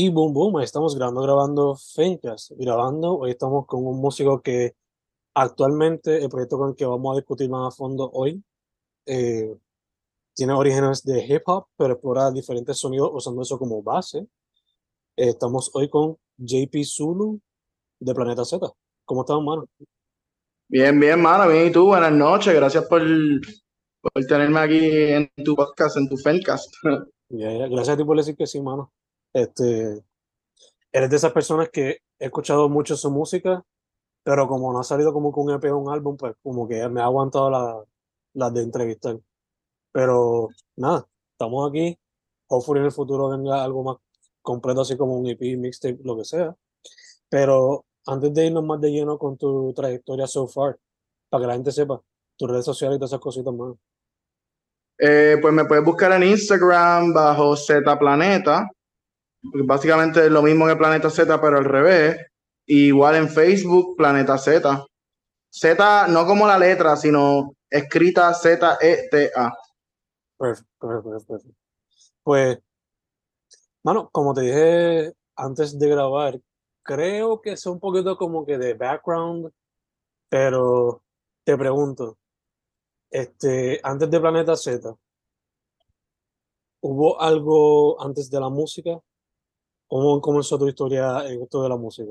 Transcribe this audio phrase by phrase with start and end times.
[0.00, 3.18] Y boom, boom, estamos grabando, grabando Fencast, grabando.
[3.18, 4.76] Hoy estamos con un músico que
[5.34, 8.40] actualmente el proyecto con el que vamos a discutir más a fondo hoy
[9.06, 9.56] eh,
[10.34, 14.18] tiene orígenes de hip hop, pero explora diferentes sonidos usando eso como base.
[15.16, 17.40] Eh, estamos hoy con JP Zulu
[17.98, 18.70] de Planeta Z.
[19.04, 19.66] ¿Cómo estás, mano?
[20.68, 21.66] Bien, bien, mano, bien.
[21.66, 21.86] ¿Y tú?
[21.86, 22.54] Buenas noches.
[22.54, 23.02] Gracias por,
[24.00, 26.72] por tenerme aquí en tu podcast, en tu Fencast.
[27.28, 28.92] Gracias a ti por decir que sí, mano.
[29.42, 30.02] Este,
[30.92, 33.64] eres de esas personas que he escuchado mucho su música,
[34.24, 36.88] pero como no ha salido como con un EP o un álbum, pues como que
[36.88, 37.84] me ha aguantado las
[38.34, 39.18] la de entrevistar.
[39.92, 41.98] Pero nada, estamos aquí.
[42.48, 43.96] Hopefully en el futuro venga algo más
[44.42, 46.54] completo, así como un EP, mixtape, lo que sea.
[47.28, 50.78] Pero antes de irnos más de lleno con tu trayectoria so far,
[51.28, 52.00] para que la gente sepa,
[52.36, 53.74] tus redes sociales y todas esas cositas más.
[54.98, 58.68] Eh, pues me puedes buscar en Instagram bajo Z Planeta
[59.42, 62.16] básicamente es lo mismo que Planeta Z, pero al revés.
[62.66, 64.86] igual en Facebook, Planeta Z.
[65.50, 69.56] Z no como la letra, sino escrita Z-E-T-A.
[70.38, 71.54] Perfecto, perfecto,
[72.22, 72.58] Pues,
[73.82, 76.40] mano, como te dije antes de grabar,
[76.82, 79.50] creo que es un poquito como que de background,
[80.28, 81.02] pero
[81.44, 82.18] te pregunto,
[83.10, 84.94] este, antes de Planeta Z,
[86.80, 89.00] ¿hubo algo antes de la música?
[89.88, 92.10] ¿Cómo comenzó tu historia en esto de la música?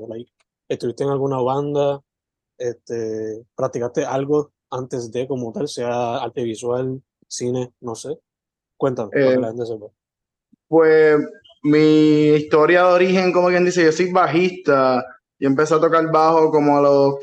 [0.68, 2.00] ¿Estuviste en alguna banda?
[2.58, 8.18] Este, ¿Practicaste algo antes de como tal, sea arte visual, cine, no sé?
[8.76, 9.86] Cuéntame, para que Eh, la gente sepa.
[10.68, 11.18] pues
[11.62, 15.04] mi historia de origen, como quien dice, yo soy bajista.
[15.40, 17.14] Yo empecé a tocar bajo como a los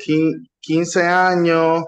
[0.60, 1.84] 15 años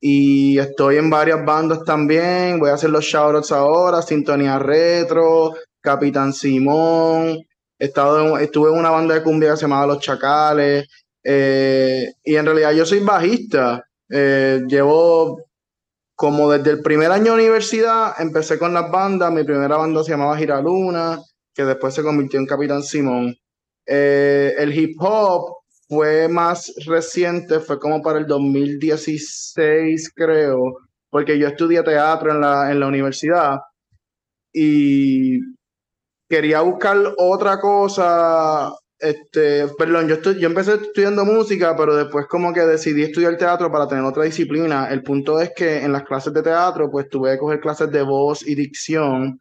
[0.00, 2.58] y estoy en varias bandas también.
[2.58, 7.45] Voy a hacer los shoutouts ahora, Sintonía Retro, Capitán Simón,
[7.78, 10.86] estado estuve en una banda de cumbia que se llamaba Los Chacales,
[11.28, 13.84] eh, y en realidad yo soy bajista.
[14.08, 15.42] Eh, llevo
[16.14, 19.32] como desde el primer año de universidad, empecé con las bandas.
[19.32, 21.20] Mi primera banda se llamaba Giraluna,
[21.54, 23.34] que después se convirtió en Capitán Simón.
[23.86, 25.56] Eh, el hip hop
[25.88, 30.76] fue más reciente, fue como para el 2016, creo,
[31.10, 33.58] porque yo estudié teatro en la, en la universidad
[34.52, 35.38] y
[36.28, 38.72] quería buscar otra cosa.
[38.98, 43.70] Este, perdón, yo, estoy, yo empecé estudiando música, pero después como que decidí estudiar teatro
[43.70, 44.88] para tener otra disciplina.
[44.90, 48.02] El punto es que en las clases de teatro, pues tuve que coger clases de
[48.02, 49.40] voz y dicción.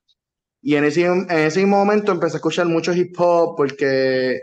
[0.62, 4.42] Y en ese, en ese momento empecé a escuchar mucho hip hop porque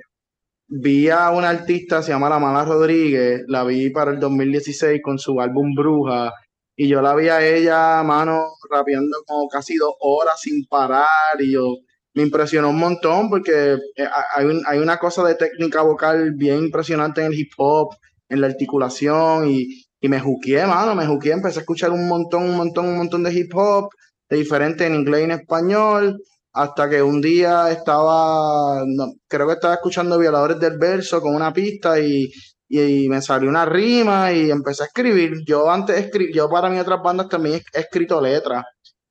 [0.75, 5.19] vi a una artista, se llama La Mala Rodríguez, la vi para el 2016 con
[5.19, 6.33] su álbum Bruja,
[6.75, 11.07] y yo la vi a ella, mano, rapeando como casi dos horas sin parar,
[11.41, 11.77] y yo,
[12.15, 17.23] me impresionó un montón porque eh, hay, hay, una cosa de técnica vocal bien impresionante
[17.23, 17.95] en el hip hop,
[18.29, 22.43] en la articulación y, y me juqué, mano, me juqué, empecé a escuchar un montón,
[22.45, 23.91] un montón, un montón de hip hop,
[24.29, 26.23] de diferente en inglés y en español,
[26.53, 31.53] hasta que un día estaba, no, creo que estaba escuchando Violadores del Verso con una
[31.53, 32.31] pista y,
[32.69, 35.45] y, y, me salió una rima y empecé a escribir.
[35.47, 38.65] Yo antes, escri yo para mis otras bandas también he escrito letras,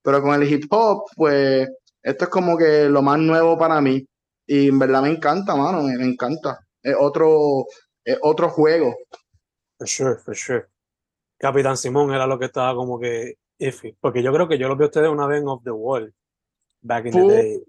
[0.03, 1.67] pero con el hip hop, pues
[2.03, 4.05] esto es como que lo más nuevo para mí.
[4.47, 6.59] Y en verdad me encanta, mano, me, encanta.
[6.81, 7.65] Es otro,
[8.03, 8.95] es otro juego.
[9.77, 10.65] For sure, for sure.
[11.37, 13.95] Capitán Simón era lo que estaba como que iffy.
[13.99, 16.13] Porque yo creo que yo lo vi a ustedes una vez en Off the Wall.
[16.81, 17.63] Back in the day.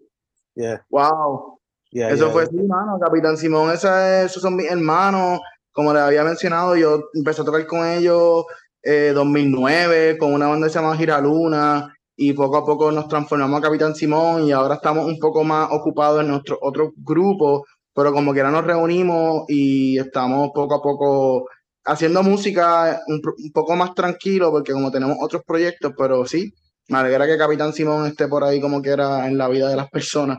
[0.55, 0.85] Yeah.
[0.91, 1.59] Wow.
[1.91, 2.51] Yeah, Eso yeah, fue yeah.
[2.51, 2.99] sí, mano.
[2.99, 5.41] Capitán Simón, esa, esos son mis hermanos.
[5.73, 8.45] Como les había mencionado, yo empecé a tocar con ellos
[8.83, 13.59] eh, 2009 con una banda que se llama Giraluna y poco a poco nos transformamos
[13.59, 17.65] a Capitán Simón y ahora estamos un poco más ocupados en nuestro otro grupo,
[17.95, 21.49] pero como quiera nos reunimos y estamos poco a poco
[21.85, 23.21] haciendo música un,
[23.53, 26.53] poco más tranquilo porque como tenemos otros proyectos, pero sí,
[26.89, 29.91] me alegra que Capitán Simón esté por ahí como quiera en la vida de las
[29.91, 30.39] personas.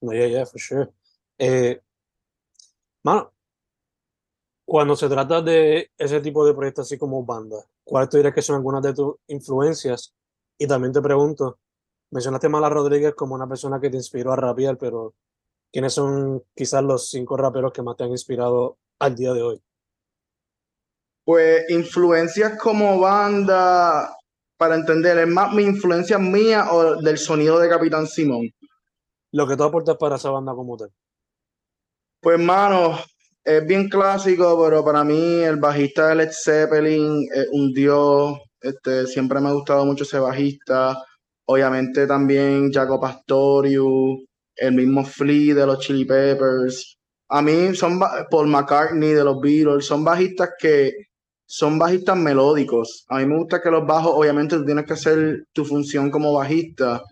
[0.00, 0.88] Yeah, yeah, for sure.
[1.38, 1.80] Eh,
[3.02, 3.32] mano,
[4.64, 8.42] cuando se trata de ese tipo de proyectos así como banda, ¿cuáles tú dirías que
[8.42, 10.14] son algunas de tus influencias
[10.58, 11.58] y también te pregunto,
[12.10, 15.14] mencionaste a Mala Rodríguez como una persona que te inspiró a rapear, pero
[15.72, 19.62] ¿quiénes son quizás los cinco raperos que más te han inspirado al día de hoy?
[21.24, 24.16] Pues influencias como banda,
[24.56, 28.50] para entender, ¿es más mi influencia mía o del sonido de Capitán Simón?
[29.32, 30.90] Lo que tú aportas para esa banda como tal.
[32.20, 32.98] Pues, mano,
[33.44, 38.38] es bien clásico, pero para mí el bajista de Led Zeppelin es un dios.
[38.60, 40.96] Este, siempre me ha gustado mucho ese bajista.
[41.46, 44.24] Obviamente también Jaco Pastorius,
[44.56, 46.96] el mismo Flea de los Chili Peppers.
[47.30, 48.00] A mí son
[48.30, 50.92] Paul McCartney de los Beatles, son bajistas que
[51.46, 53.04] son bajistas melódicos.
[53.08, 57.02] A mí me gusta que los bajos, obviamente tienes que hacer tu función como bajista,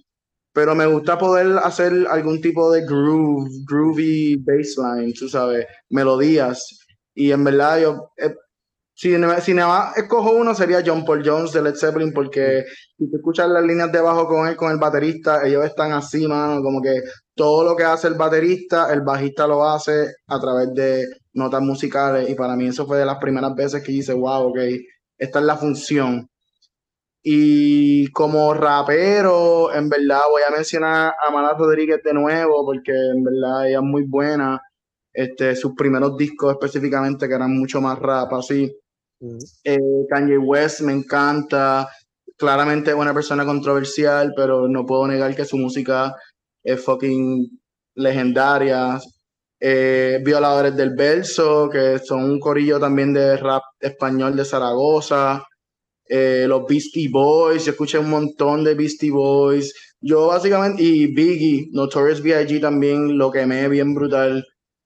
[0.53, 6.63] pero me gusta poder hacer algún tipo de groove, groovy bassline, tú sabes, melodías.
[7.15, 8.35] Y en verdad yo, eh,
[8.97, 12.65] si, si nada más escojo uno sería John Paul Jones de Led Zeppelin, porque
[12.97, 16.27] si tú escuchas las líneas de bajo con él, con el baterista, ellos están así,
[16.27, 17.03] mano, como que
[17.35, 21.05] todo lo que hace el baterista, el bajista lo hace a través de
[21.35, 22.31] notas musicales.
[22.31, 24.59] Y para mí eso fue de las primeras veces que hice, wow, ok,
[25.19, 26.31] esta es la función.
[27.23, 33.23] Y como rapero, en verdad voy a mencionar a Mala Rodríguez de nuevo, porque en
[33.25, 34.59] verdad ella es muy buena.
[35.13, 38.75] Este, sus primeros discos específicamente, que eran mucho más rap, así.
[39.65, 39.79] Eh,
[40.09, 41.89] Kanye West me encanta.
[42.37, 46.15] Claramente es una persona controversial, pero no puedo negar que su música
[46.63, 47.61] es fucking
[47.95, 49.01] legendaria.
[49.59, 55.43] Eh, Violadores del Verso, que son un corillo también de rap español de Zaragoza.
[56.09, 59.73] Eh, los Beastie Boys, yo escuché un montón de Beastie Boys.
[60.01, 62.61] Yo básicamente, y Biggie, Notorious B.I.G.
[62.61, 64.45] también lo quemé bien brutal.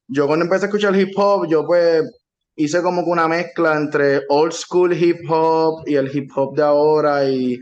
[0.08, 2.02] Yo cuando empecé a escuchar hip hop, yo pues
[2.64, 6.62] hice como que una mezcla entre old school hip hop y el hip hop de
[6.62, 7.58] ahora y,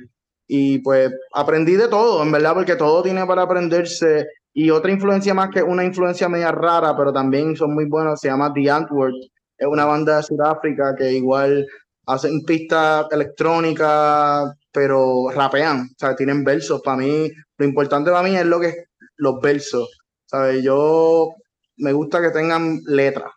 [0.49, 4.27] y pues aprendí de todo, en verdad, porque todo tiene para aprenderse.
[4.53, 8.29] Y otra influencia más que una influencia media rara, pero también son muy buenos, se
[8.29, 9.15] llama The Antwoord.
[9.57, 11.65] Es una banda de Sudáfrica que igual
[12.07, 16.81] hacen pistas electrónicas, pero rapean, o sea, tienen versos.
[16.83, 18.75] Para mí, lo importante para mí es lo que
[19.17, 19.89] los versos,
[20.27, 20.63] ¿sabes?
[20.63, 21.35] Yo
[21.77, 23.31] me gusta que tengan letras.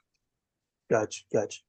[0.91, 1.61] Gotcha, gotcha.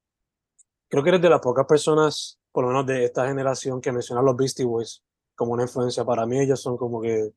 [0.89, 4.25] Creo que eres de las pocas personas, por lo menos de esta generación, que mencionan
[4.25, 5.01] los Beastie Boys
[5.33, 6.03] como una influencia.
[6.03, 7.31] Para mí ellos son como que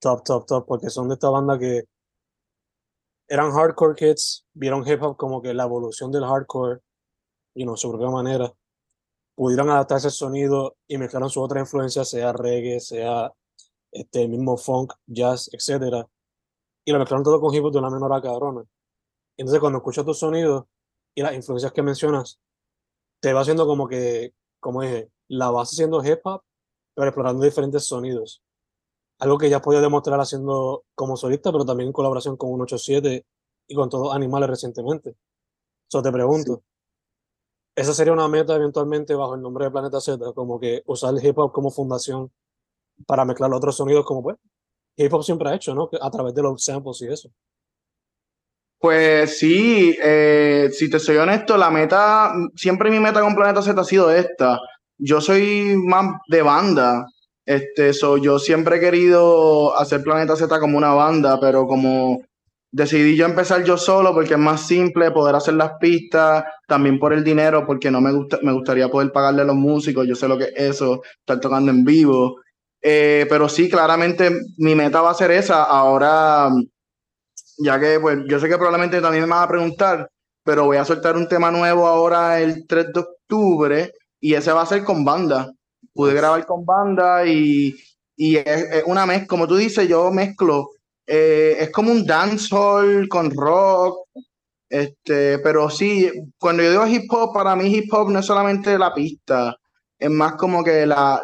[0.00, 1.84] top, top, top, porque son de esta banda que
[3.28, 6.80] eran hardcore kids, vieron hip hop como que la evolución del hardcore,
[7.54, 8.52] y you know, su propia manera,
[9.36, 13.32] pudieron adaptarse al sonido y mezclaron su otra influencia, sea reggae, sea
[13.92, 16.06] este, mismo funk, jazz, etc.
[16.84, 18.64] Y lo mezclaron todo con hip hop de una menor cabrona.
[19.36, 20.64] Entonces cuando escuchas tus sonidos,
[21.14, 22.40] y las influencias que mencionas,
[23.20, 26.42] te va haciendo como que, como dije, la base siendo hip hop,
[26.94, 28.42] pero explorando diferentes sonidos.
[29.18, 33.24] Algo que ya has podido demostrar haciendo como solista, pero también en colaboración con 187
[33.68, 35.16] y con todos animales recientemente.
[35.88, 36.62] Eso te pregunto.
[37.76, 40.32] ¿Esa sería una meta eventualmente bajo el nombre de Planeta Z?
[40.32, 42.30] Como que usar el hip hop como fundación
[43.06, 44.36] para mezclar otros sonidos como pues
[44.96, 45.88] hip hop siempre ha hecho, ¿no?
[46.00, 47.30] A través de los samples y eso.
[48.78, 53.80] Pues sí, eh, si te soy honesto, la meta, siempre mi meta con Planeta Z
[53.80, 54.58] ha sido esta.
[54.98, 57.06] Yo soy más de banda,
[57.46, 62.20] este, so, yo siempre he querido hacer Planeta Z como una banda, pero como
[62.72, 67.12] decidí yo empezar yo solo porque es más simple poder hacer las pistas, también por
[67.14, 70.28] el dinero, porque no me gusta, me gustaría poder pagarle a los músicos, yo sé
[70.28, 72.36] lo que es eso, estar tocando en vivo.
[72.82, 75.64] Eh, pero sí, claramente mi meta va a ser esa.
[75.64, 76.50] Ahora
[77.58, 80.10] ya que pues yo sé que probablemente también me vas a preguntar,
[80.44, 84.62] pero voy a soltar un tema nuevo ahora el 3 de octubre y ese va
[84.62, 85.50] a ser con banda.
[85.92, 87.74] Pude grabar con banda y,
[88.16, 90.70] y es, una mezcla, como tú dices, yo mezclo,
[91.06, 94.08] eh, es como un dancehall con rock,
[94.68, 98.78] este, pero sí, cuando yo digo hip hop, para mí hip hop no es solamente
[98.78, 99.56] la pista,
[99.98, 101.22] es más como que la,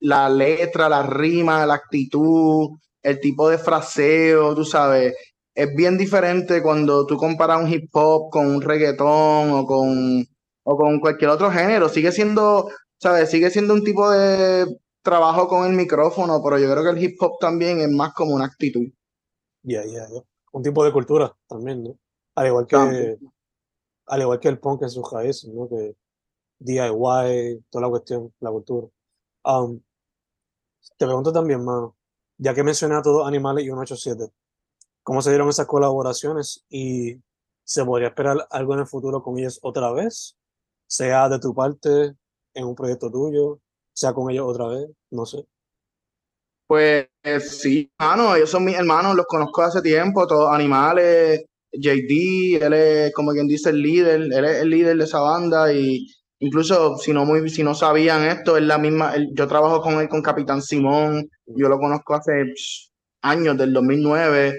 [0.00, 2.70] la letra, la rima, la actitud,
[3.02, 5.14] el tipo de fraseo, tú sabes,
[5.54, 10.26] es bien diferente cuando tú comparas un hip hop con un reggaetón o con,
[10.64, 11.88] o con cualquier otro género.
[11.88, 12.68] Sigue siendo,
[12.98, 13.30] ¿sabes?
[13.30, 14.66] Sigue siendo un tipo de
[15.02, 18.34] trabajo con el micrófono, pero yo creo que el hip hop también es más como
[18.34, 18.86] una actitud.
[19.62, 20.20] Ya, ya, ya.
[20.52, 21.98] Un tipo de cultura también, ¿no?
[22.34, 23.18] Al igual que,
[24.06, 25.68] al igual que el punk en sus raíces, ¿no?
[25.68, 25.94] Que
[26.58, 28.88] DIY, toda la cuestión, la cultura.
[29.44, 29.80] Um,
[30.96, 31.96] te pregunto también, mano,
[32.38, 34.32] ya que mencioné a todos animales y 187,
[35.04, 37.16] cómo se dieron esas colaboraciones y
[37.62, 40.36] se podría esperar algo en el futuro con ellos otra vez,
[40.88, 42.14] sea de tu parte
[42.54, 43.60] en un proyecto tuyo,
[43.92, 45.46] sea con ellos otra vez, no sé.
[46.66, 47.06] Pues
[47.40, 53.12] sí, hermano, ellos son mis hermanos, los conozco hace tiempo, todos animales, JD, él es
[53.12, 56.06] como quien dice el líder, él es el líder de esa banda y
[56.38, 60.08] incluso si no muy si no sabían esto, es la misma, yo trabajo con él
[60.08, 62.54] con Capitán Simón, yo lo conozco hace
[63.22, 64.54] años, del 2009,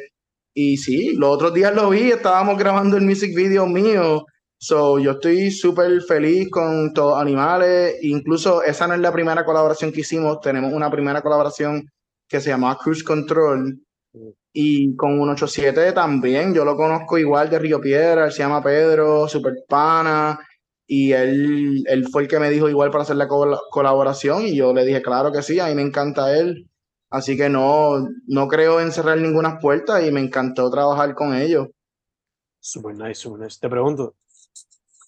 [0.55, 4.25] y sí, los otros días lo vi, estábamos grabando el music video mío.
[4.57, 7.97] So, yo estoy súper feliz con todos animales.
[8.01, 10.39] Incluso esa no es la primera colaboración que hicimos.
[10.41, 11.83] Tenemos una primera colaboración
[12.27, 13.79] que se llama Cruise Control,
[14.13, 14.29] Mm.
[14.53, 19.27] Y con 187 también, yo lo conozco igual de Río Piedra, él se llama Pedro,
[19.27, 20.39] super pana,
[20.88, 24.55] y él, él fue el que me dijo igual para hacer la col- colaboración, y
[24.55, 26.69] yo le dije, claro que sí, a mí me encanta él,
[27.09, 31.67] así que no, no creo en cerrar ninguna puerta y me encantó trabajar con ellos.
[32.59, 33.57] Super nice, super nice.
[33.59, 34.15] Te pregunto,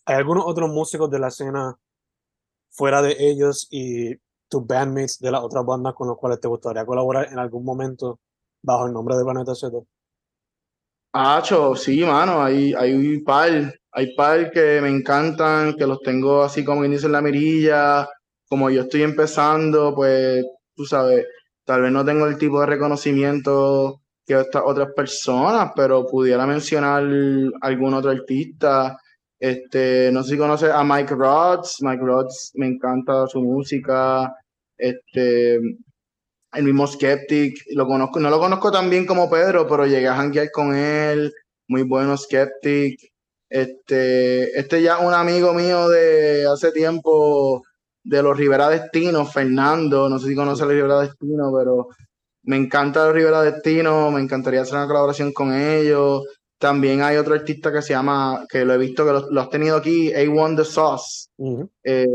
[0.06, 1.78] ¿hay algunos otros músicos de la escena
[2.70, 4.16] fuera de ellos y
[4.48, 8.20] tus bandmates de las otras bandas con los cuales te gustaría colaborar en algún momento
[8.62, 9.78] bajo el nombre de Planeta Z?
[11.14, 13.50] Acho, sí, mano, hay, hay un par,
[13.92, 18.08] hay par que me encantan, que los tengo así como dice en la mirilla,
[18.48, 21.26] como yo estoy empezando, pues, tú sabes,
[21.68, 27.04] tal vez no tengo el tipo de reconocimiento que estas otras personas, pero pudiera mencionar
[27.62, 28.98] algún otro artista,
[29.38, 34.34] este, no sé si conoces a Mike Rodds, Mike Rodds, me encanta su música,
[34.78, 40.08] este, el mismo Skeptic, lo conozco, no lo conozco tan bien como Pedro, pero llegué
[40.08, 41.34] a janguear con él,
[41.68, 43.12] muy bueno Skeptic.
[43.50, 47.62] Este, este ya un amigo mío de hace tiempo,
[48.08, 51.90] de los Rivera Destino, Fernando, no sé si conoce a los Rivera Destino, pero
[52.44, 56.24] me encanta los Rivera Destino, me encantaría hacer una colaboración con ellos.
[56.58, 59.50] También hay otro artista que se llama, que lo he visto que lo, lo has
[59.50, 61.28] tenido aquí, A1 The Sauce.
[61.84, 62.08] Eh,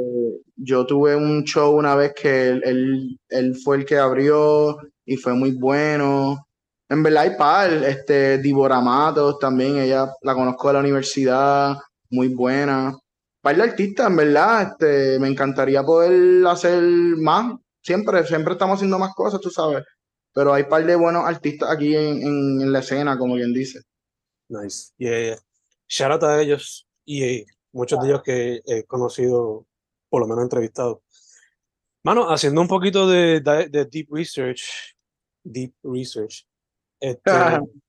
[0.56, 5.16] yo tuve un show una vez que él, él, él fue el que abrió y
[5.16, 6.46] fue muy bueno.
[6.88, 11.76] En verdad hay par, este, Débora Matos también, ella la conozco de la universidad,
[12.10, 12.96] muy buena.
[13.42, 16.80] Par de artistas, en verdad, este, me encantaría poder hacer
[17.18, 17.56] más.
[17.82, 19.84] Siempre, siempre estamos haciendo más cosas, tú sabes.
[20.32, 23.80] Pero hay par de buenos artistas aquí en, en, en la escena, como quien dice.
[24.48, 24.92] Nice.
[24.96, 25.38] Yeah, yeah.
[25.88, 29.66] Shout out a ellos y eh, muchos de ellos que he conocido,
[30.08, 31.02] por lo menos entrevistado.
[32.04, 34.94] Mano, haciendo un poquito de, de, de deep research,
[35.42, 36.46] deep research,
[37.00, 37.30] este,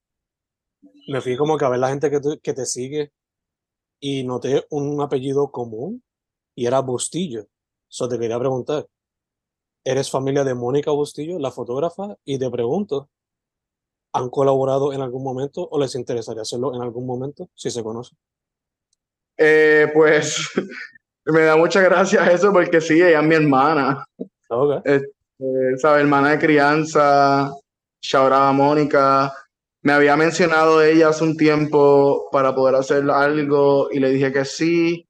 [1.07, 3.11] me fui como que a ver la gente que, que te sigue
[4.03, 6.03] y noté un apellido común
[6.53, 7.47] y era Bustillo.
[7.87, 8.85] So te quería preguntar,
[9.81, 12.17] ¿eres familia de Mónica Bustillo, la fotógrafa?
[12.25, 13.09] Y te pregunto,
[14.11, 18.17] ¿han colaborado en algún momento o les interesaría hacerlo en algún momento, si se conocen?
[19.37, 20.49] Eh, pues
[21.25, 24.05] me da muchas gracias eso porque sí, ella es mi hermana.
[24.49, 24.85] Ok.
[24.85, 26.01] Este, ¿sabes?
[26.01, 27.55] Hermana de crianza,
[28.01, 29.33] shout out a Mónica.
[29.83, 34.45] Me había mencionado ella hace un tiempo para poder hacer algo y le dije que
[34.45, 35.05] sí,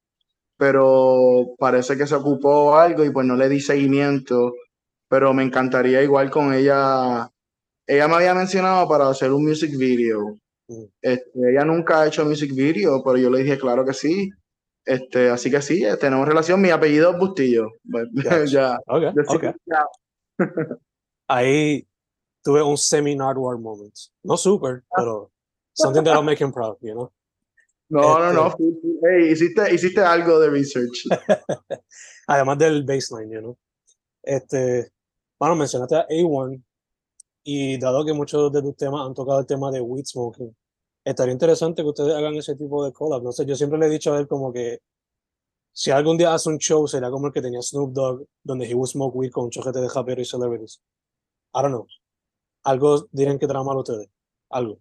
[0.58, 4.54] pero parece que se ocupó algo y pues no le di seguimiento.
[5.08, 7.30] Pero me encantaría igual con ella.
[7.86, 10.40] Ella me había mencionado para hacer un music video.
[10.68, 10.86] Mm.
[11.04, 14.32] Este, ella nunca ha hecho music video, pero yo le dije claro que sí.
[14.86, 16.60] Este, así que sí, eh, tenemos relación.
[16.60, 17.68] Mi apellido es Bustillo.
[17.92, 18.08] Pues,
[18.52, 19.56] ya, Ok, yo sí, ok.
[19.68, 19.86] ya.
[21.28, 21.86] Ahí
[22.44, 23.94] tuve un semi-Nardwar moment.
[24.24, 25.32] No super, pero
[25.74, 27.12] something that'll make him proud, you know?
[27.90, 28.52] No, no, Este- no.
[28.58, 29.00] sí, sí.
[29.04, 31.06] Hey, hiciste, hiciste algo de research.
[32.28, 33.58] Además del baseline, you know?
[34.24, 34.92] Este,
[35.40, 36.64] bueno, mencionaste a A1
[37.44, 40.56] y dado que muchos de tus temas han tocado el tema de weed smoking,
[41.04, 43.22] estaría interesante que ustedes hagan ese tipo de collab.
[43.22, 44.80] No sé, yo siempre le he dicho a él como que
[45.74, 48.74] si algún día hace un show sería como el que tenía Snoop Dogg, donde he
[48.74, 50.80] would smoke weed con un chojete de rapero y celebrities.
[51.54, 51.88] I don't know.
[52.64, 54.10] Algo dirían que tramar ustedes.
[54.50, 54.80] Algo.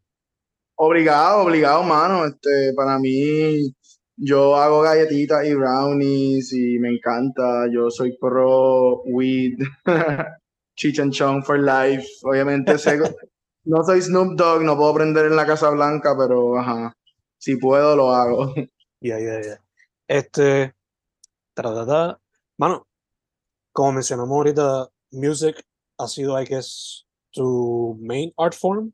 [0.77, 2.25] Obligado, obligado, mano.
[2.25, 3.75] Este, para mí,
[4.17, 7.67] yo hago galletitas y brownies y me encanta.
[7.73, 9.59] Yo soy pro weed,
[10.77, 12.07] Chong for life.
[12.23, 12.99] Obviamente, sé-
[13.65, 16.97] no soy Snoop Dogg, no puedo prender en la Casa Blanca, pero ajá,
[17.39, 18.55] si puedo, lo hago.
[19.05, 19.61] Ya, ya, ya.
[20.07, 20.77] Este,
[21.55, 22.21] tratata.
[22.57, 22.87] Mano,
[23.73, 25.61] como mencionamos ahorita, music
[25.99, 28.93] ha sido, I guess, tu main art form.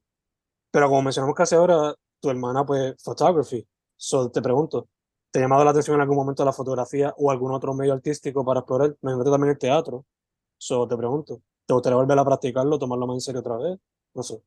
[0.71, 3.66] Pero como mencionamos casi ahora, tu hermana, pues, photography.
[3.97, 4.88] So, te pregunto,
[5.30, 8.45] ¿te ha llamado la atención en algún momento la fotografía o algún otro medio artístico
[8.45, 8.97] para explorar?
[9.02, 10.04] Me imagino también el teatro.
[10.59, 13.78] So, te pregunto, ¿te gustaría volver a practicarlo, tomarlo más en serio otra vez?
[14.14, 14.42] No sé.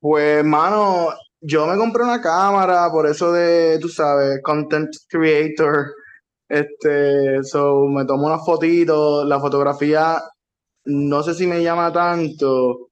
[0.00, 1.08] Pues, mano,
[1.40, 5.94] yo me compré una cámara, por eso de, tú sabes, content creator.
[6.48, 9.26] Este, so, me tomo unas fotitos.
[9.26, 10.22] La fotografía,
[10.86, 12.89] no sé si me llama tanto,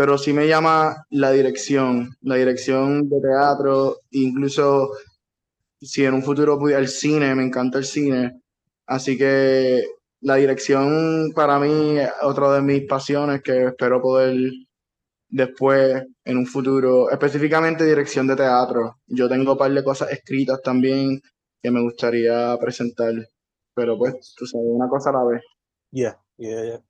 [0.00, 4.92] pero sí me llama la dirección, la dirección de teatro, incluso
[5.78, 8.40] si en un futuro pudiera el cine, me encanta el cine.
[8.86, 9.84] Así que
[10.22, 14.36] la dirección para mí es otra de mis pasiones que espero poder
[15.28, 19.00] después, en un futuro, específicamente dirección de teatro.
[19.06, 21.20] Yo tengo un par de cosas escritas también
[21.62, 23.12] que me gustaría presentar,
[23.74, 25.42] pero pues, tú sabes, una cosa a la vez.
[25.90, 26.80] Yeah, yeah, yeah.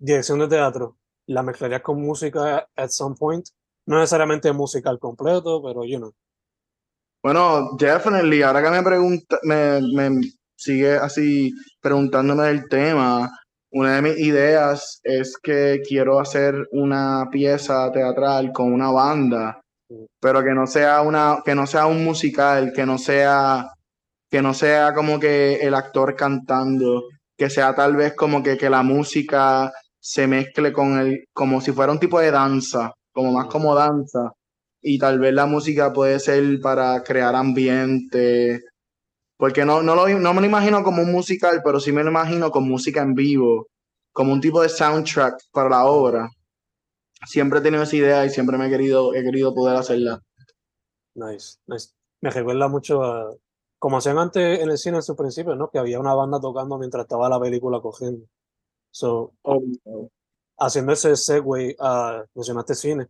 [0.00, 0.99] Dirección de teatro.
[1.30, 3.46] ¿La mezclarías con música at some point?
[3.86, 6.12] No necesariamente musical completo, pero you know.
[7.22, 8.42] Bueno, definitely.
[8.42, 10.20] Ahora que me pregunta, me, me
[10.56, 13.30] sigue así preguntándome del tema,
[13.70, 19.60] una de mis ideas es que quiero hacer una pieza teatral con una banda,
[20.20, 23.70] pero que no sea una, que no sea un musical, que no sea,
[24.28, 27.04] que no sea como que el actor cantando,
[27.36, 31.72] que sea tal vez como que, que la música se mezcle con el, como si
[31.72, 34.32] fuera un tipo de danza, como más como danza
[34.82, 38.62] y tal vez la música puede ser para crear ambiente,
[39.36, 42.10] porque no, no, lo, no me lo imagino como un musical, pero sí me lo
[42.10, 43.68] imagino con música en vivo,
[44.12, 46.30] como un tipo de soundtrack para la obra.
[47.26, 50.20] Siempre he tenido esa idea y siempre me he querido, he querido poder hacerla.
[51.14, 51.90] Nice, nice.
[52.22, 53.34] Me recuerda mucho a,
[53.78, 55.70] como hacían antes en el cine en su principio, ¿no?
[55.70, 58.26] Que había una banda tocando mientras estaba la película cogiendo.
[58.90, 59.62] So, Oh,
[60.58, 63.08] haciendo ese segue a, mencionaste cine,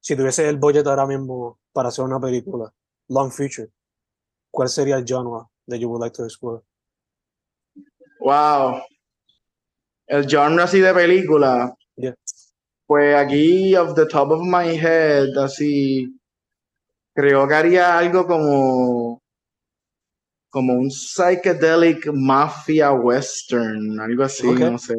[0.00, 2.72] si tuviese el budget ahora mismo para hacer una película,
[3.08, 3.70] long feature,
[4.50, 6.62] ¿cuál sería el genre that you would like to explore?
[8.20, 8.82] Wow.
[10.06, 11.74] El genre así de película.
[11.96, 12.14] Yeah.
[12.86, 16.18] Pues aquí, off the top of my head, así,
[17.14, 19.22] creo que haría algo como,
[20.50, 24.94] como un psychedelic mafia western, algo así, no sé.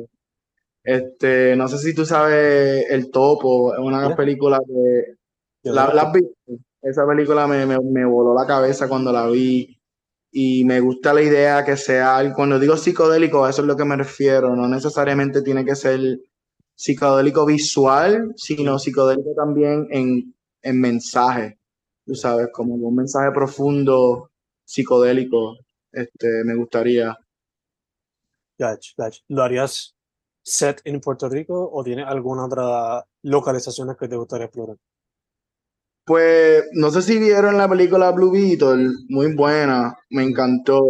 [0.83, 4.15] Este, no sé si tú sabes El Topo, es una Yeah.
[4.15, 5.15] película que
[5.63, 6.29] Yo la, la has visto.
[6.81, 9.77] Esa película me, me, me voló la cabeza cuando la vi
[10.31, 13.83] y me gusta la idea que sea, cuando digo psicodélico, a eso es lo que
[13.85, 15.99] me refiero, no necesariamente tiene que ser
[16.75, 21.57] psicodélico visual, sino psicodélico también en, en mensaje,
[22.05, 24.28] tú sabes, como un mensaje profundo
[24.69, 25.57] psicodélico,
[25.91, 27.17] este, me gustaría.
[28.59, 29.19] Gotcha, gotcha.
[29.29, 29.95] ¿Lo harías
[30.43, 34.77] set en Puerto Rico o tiene alguna otra localizaciones que te gustaría explorar?
[36.05, 40.81] Pues no sé si vieron la película Blue Beetle, muy buena, me encantó.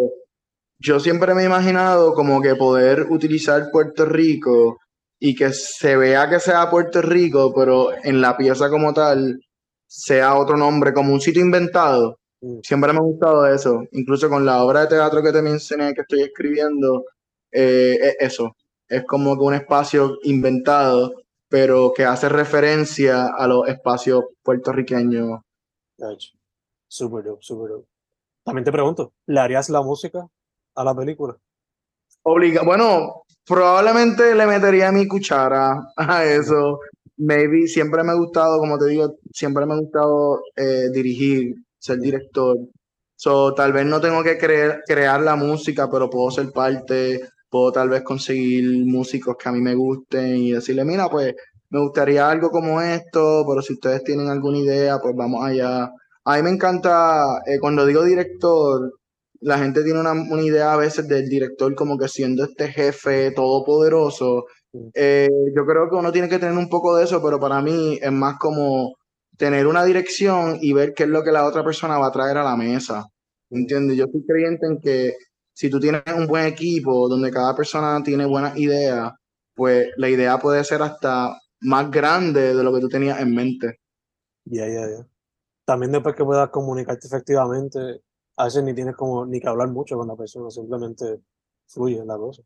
[0.79, 4.77] Yo siempre me he imaginado como que poder utilizar Puerto Rico
[5.19, 9.39] y que se vea que sea Puerto Rico, pero en la pieza como tal
[9.87, 12.19] sea otro nombre, como un sitio inventado.
[12.41, 12.59] Mm.
[12.63, 16.01] Siempre me ha gustado eso, incluso con la obra de teatro que te mencioné que
[16.01, 17.05] estoy escribiendo,
[17.51, 18.55] eh, es eso,
[18.87, 21.13] es como que un espacio inventado,
[21.47, 25.41] pero que hace referencia a los espacios puertorriqueños.
[25.97, 26.29] Gotcha.
[26.87, 27.87] Super dope, super dope.
[28.43, 30.27] También te pregunto, ¿le harías la música
[30.75, 31.37] a la película?
[32.23, 36.79] Obliga bueno, probablemente le metería mi cuchara a eso.
[37.17, 41.99] Maybe siempre me ha gustado, como te digo, siempre me ha gustado eh, dirigir, ser
[41.99, 42.57] director.
[43.15, 47.71] So, tal vez no tengo que creer- crear la música, pero puedo ser parte, puedo
[47.71, 51.33] tal vez conseguir músicos que a mí me gusten y decirle, mira, pues
[51.69, 55.89] me gustaría algo como esto, pero si ustedes tienen alguna idea, pues vamos allá.
[56.25, 58.93] A mí me encanta, eh, cuando digo director,
[59.41, 63.31] la gente tiene una, una idea a veces del director como que siendo este jefe
[63.31, 64.45] todopoderoso.
[64.93, 67.97] Eh, yo creo que uno tiene que tener un poco de eso, pero para mí
[68.01, 68.95] es más como
[69.39, 72.37] tener una dirección y ver qué es lo que la otra persona va a traer
[72.37, 73.07] a la mesa.
[73.49, 73.95] ¿Entiendes?
[73.97, 75.15] Yo soy creyente en que
[75.53, 79.13] si tú tienes un buen equipo donde cada persona tiene buenas ideas,
[79.55, 83.79] pues la idea puede ser hasta más grande de lo que tú tenías en mente.
[84.43, 85.07] Ya, ya, ya.
[85.65, 88.01] También después que puedas comunicarte efectivamente,
[88.35, 91.21] a veces ni tienes como ni que hablar mucho con la persona, simplemente
[91.65, 92.41] fluye la cosa.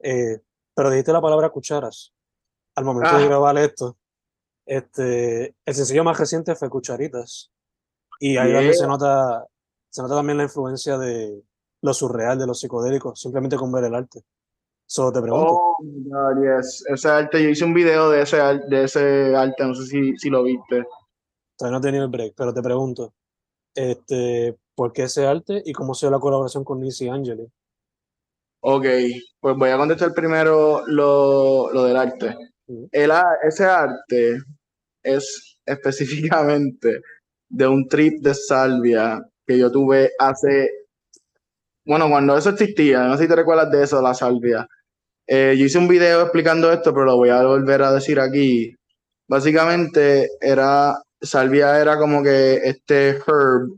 [0.00, 0.40] Eh,
[0.74, 2.12] pero dijiste la palabra cucharas.
[2.74, 3.26] Al momento de Ah.
[3.26, 3.98] grabar esto,
[4.66, 7.50] este, el sencillo más reciente fue Cucharitas.
[8.20, 8.72] Y ahí Yeah.
[8.74, 9.46] se nota,
[9.90, 11.42] se nota también la influencia de
[11.82, 14.22] lo surreal, de lo psicodélico, simplemente con ver el arte.
[14.86, 16.84] Solo te pregunto, Oh my God, yes.
[16.88, 20.30] Ese arte, yo hice un video de ese, de ese arte, no sé si, si
[20.30, 20.84] lo viste.
[21.56, 23.12] todavía no he tenido el break, pero te pregunto,
[23.74, 27.46] este, ¿por qué ese arte y cómo se dio la colaboración con Nisi Angeli?
[28.60, 28.84] Ok,
[29.40, 32.36] pues voy a contestar primero lo, lo del arte.
[32.90, 34.38] El, ese arte
[35.02, 37.00] es específicamente
[37.48, 40.70] de un trip de salvia que yo tuve hace,
[41.84, 44.66] bueno, cuando eso existía, no sé si te recuerdas de eso, la salvia.
[45.26, 48.74] Eh, yo hice un video explicando esto, pero lo voy a volver a decir aquí.
[49.28, 53.76] Básicamente era, salvia era como que este herb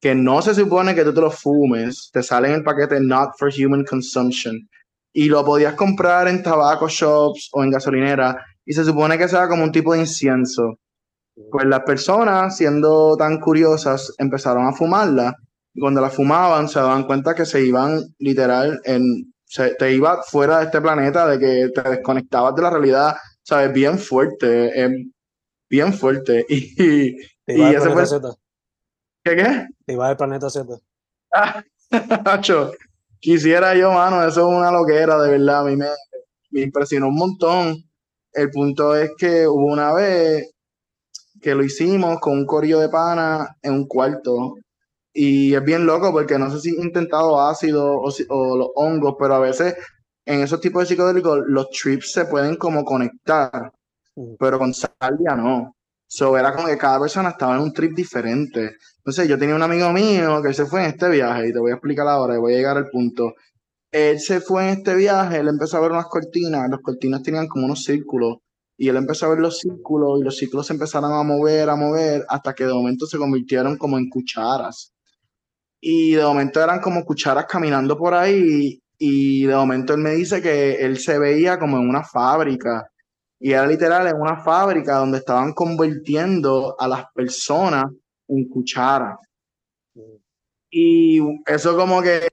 [0.00, 3.30] que no se supone que tú te lo fumes, te sale en el paquete not
[3.38, 4.68] for human consumption
[5.14, 9.48] y lo podías comprar en tabaco shops o en gasolinera y se supone que sea
[9.48, 10.78] como un tipo de incienso.
[11.50, 15.34] Pues las personas, siendo tan curiosas, empezaron a fumarla
[15.72, 20.22] y cuando la fumaban se daban cuenta que se iban literal en, se, te iba
[20.22, 24.90] fuera de este planeta, de que te desconectabas de la realidad, sabes, bien fuerte, es
[25.70, 26.44] bien fuerte.
[26.48, 28.06] Y, Te iba y planeta fue...
[28.06, 28.28] Z.
[29.22, 29.66] ¿Qué qué?
[29.86, 30.78] Te iba al planeta Z.
[31.32, 31.62] Ah,
[33.24, 35.86] quisiera yo, mano, eso es una loquera, de verdad, a mí me,
[36.50, 37.76] me impresionó un montón.
[38.32, 40.50] El punto es que hubo una vez
[41.40, 44.54] que lo hicimos con un corillo de pana en un cuarto.
[45.14, 49.16] Y es bien loco porque no sé si he intentado ácido o, o los hongos,
[49.18, 49.74] pero a veces
[50.26, 53.72] en esos tipos de psicodélicos los trips se pueden como conectar,
[54.16, 54.36] Ujú.
[54.38, 55.74] pero con salvia no.
[56.06, 58.76] So, era como que cada persona estaba en un trip diferente.
[58.98, 61.70] Entonces yo tenía un amigo mío que se fue en este viaje y te voy
[61.72, 63.34] a explicar ahora y voy a llegar al punto.
[63.90, 67.46] Él se fue en este viaje, él empezó a ver unas cortinas, las cortinas tenían
[67.48, 68.38] como unos círculos
[68.76, 71.76] y él empezó a ver los círculos y los círculos se empezaron a mover, a
[71.76, 74.92] mover, hasta que de momento se convirtieron como en cucharas.
[75.80, 80.40] Y de momento eran como cucharas caminando por ahí y de momento él me dice
[80.42, 82.88] que él se veía como en una fábrica
[83.38, 87.86] y era literal en una fábrica donde estaban convirtiendo a las personas
[88.28, 89.18] en cucharas.
[90.70, 92.28] Y eso como que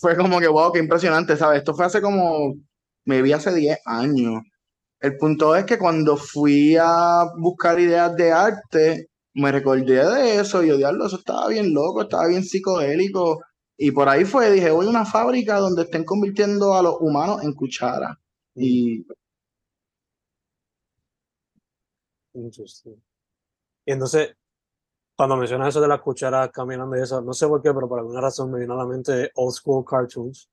[0.00, 1.58] fue como que, wow, qué impresionante, ¿sabes?
[1.60, 2.54] Esto fue hace como,
[3.06, 4.42] me vi hace 10 años.
[5.00, 10.62] El punto es que cuando fui a buscar ideas de arte, me recordé de eso
[10.64, 13.40] y odiarlo, eso estaba bien loco, estaba bien psicodélico.
[13.78, 17.42] Y por ahí fue, dije, voy a una fábrica donde estén convirtiendo a los humanos
[17.44, 18.16] en cucharas.
[18.54, 19.06] Y
[22.38, 23.02] Interesting.
[23.86, 24.36] Y entonces,
[25.16, 27.98] cuando mencionas eso de las cucharas caminando y eso, no sé por qué, pero por
[27.98, 30.48] alguna razón me vino a la mente old school cartoons,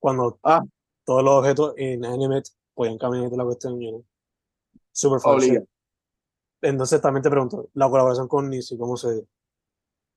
[0.00, 0.62] cuando Ah.
[1.04, 4.04] todos los objetos inanimate podían caminar toda la cuestión, know.
[4.92, 5.64] Super shit.
[6.62, 9.26] Entonces también te pregunto, la colaboración con Nisi, ¿cómo se dio?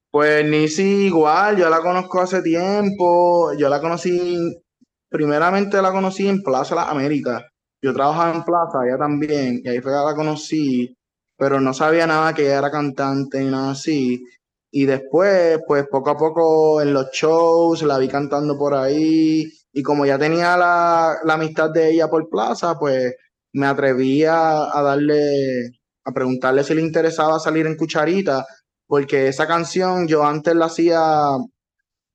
[0.10, 4.62] Pues Nisi igual, yo la conozco hace tiempo, yo la conocí,
[5.10, 7.44] primeramente la conocí en Plaza Las Américas,
[7.82, 10.98] yo trabajaba en Plaza, ella también, y ahí fue que la conocí,
[11.42, 14.24] pero no sabía nada que ella era cantante ni nada así,
[14.72, 19.82] y después, pues poco a poco en los shows, la vi cantando por ahí, y
[19.82, 23.16] como ya tenía la, amistad de ella por Plaza, pues
[23.54, 25.72] me atreví a, a darle,
[26.06, 28.46] a preguntarle si le interesaba salir en Cucharita,
[28.86, 31.02] porque esa canción yo antes la hacía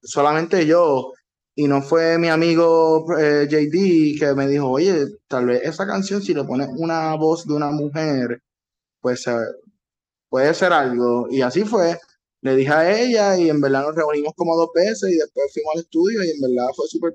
[0.02, 1.12] solamente yo.
[1.56, 6.22] Y no fue mi amigo eh, JD que me dijo, oye, tal vez esa canción
[6.22, 8.42] si le pones una voz de una mujer,
[9.00, 9.36] pues eh,
[10.28, 11.26] puede ser algo.
[11.30, 11.98] Y así fue.
[12.42, 15.74] Le dije a ella y en verdad nos reunimos como dos veces y después fuimos
[15.74, 17.14] al estudio y en verdad fue súper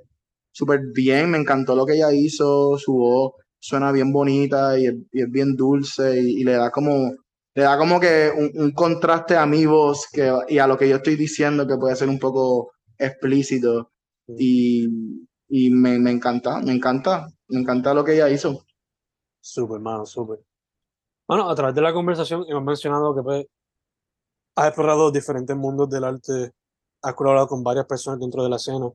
[0.51, 4.95] súper bien, me encantó lo que ella hizo, su voz suena bien bonita y es,
[5.13, 7.11] y es bien dulce y, y le da como
[7.53, 10.89] le da como que un, un contraste a mi voz que, y a lo que
[10.89, 13.91] yo estoy diciendo que puede ser un poco explícito
[14.27, 14.87] y,
[15.49, 18.65] y me, me encanta, me encanta, me encanta lo que ella hizo.
[19.41, 20.39] Súper, mano, súper.
[21.31, 23.45] Bueno, a través de la conversación hemos mencionado que pues,
[24.53, 26.51] has explorado diferentes mundos del arte,
[27.01, 28.91] has colaborado con varias personas dentro de la escena.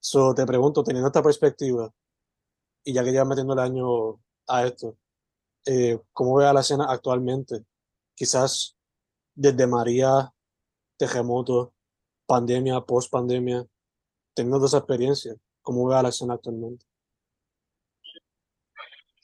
[0.00, 1.88] So, te pregunto, teniendo esta perspectiva,
[2.82, 4.16] y ya que llevas metiéndole años
[4.48, 4.96] a esto,
[5.66, 7.64] eh, ¿cómo ves a la escena actualmente?
[8.16, 8.76] Quizás
[9.36, 10.32] desde María,
[10.96, 11.74] terremoto,
[12.26, 13.64] pandemia, post pandemia,
[14.34, 16.84] teniendo esa experiencia, ¿cómo ves a la escena actualmente?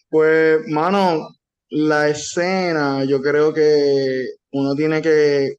[0.09, 1.35] Pues, mano,
[1.71, 5.57] la escena, yo creo que uno tiene que,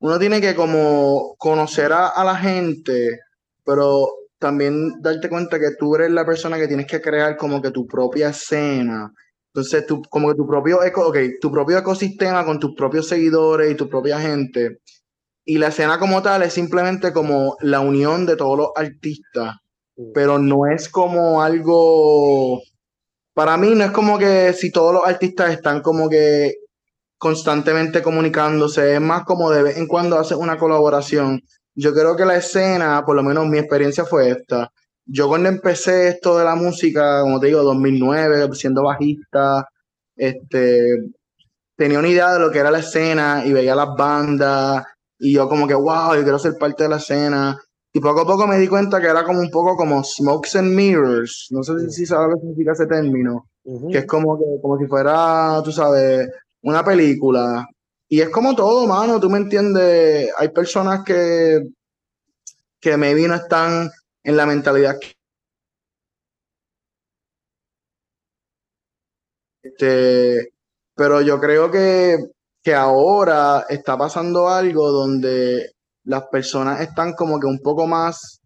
[0.00, 3.20] uno tiene que como conocer a, a la gente,
[3.64, 4.08] pero
[4.38, 7.86] también darte cuenta que tú eres la persona que tienes que crear como que tu
[7.86, 9.12] propia escena.
[9.52, 13.72] Entonces, tú, como que tu propio, eco, ok, tu propio ecosistema con tus propios seguidores
[13.72, 14.80] y tu propia gente.
[15.44, 19.56] Y la escena como tal es simplemente como la unión de todos los artistas,
[19.96, 20.12] Mm.
[20.12, 22.60] pero no es como algo
[23.36, 26.54] para mí no es como que si todos los artistas están como que
[27.18, 31.42] constantemente comunicándose, es más como de vez en cuando haces una colaboración.
[31.74, 34.72] Yo creo que la escena, por lo menos mi experiencia fue esta.
[35.04, 39.68] Yo cuando empecé esto de la música, como te digo, 2009, siendo bajista,
[40.16, 40.86] este,
[41.76, 44.82] tenía una idea de lo que era la escena y veía las bandas
[45.18, 47.60] y yo como que, wow, yo quiero ser parte de la escena.
[47.96, 50.74] Y poco a poco me di cuenta que era como un poco como smokes and
[50.74, 51.46] mirrors.
[51.50, 53.48] No sé si, si sabes lo que significa ese término
[53.90, 56.28] que es como que, como si fuera, tú sabes,
[56.62, 57.66] una película.
[58.06, 60.30] Y es como todo, mano, tú me entiendes.
[60.38, 61.62] Hay personas que,
[62.80, 63.90] que maybe no están
[64.24, 65.12] en la mentalidad que-
[69.62, 70.52] este,
[70.94, 72.18] pero yo creo que,
[72.62, 75.72] que ahora está pasando algo donde
[76.06, 78.40] las personas están como que un poco más